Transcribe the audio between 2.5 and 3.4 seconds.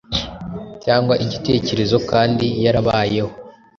yarabayeho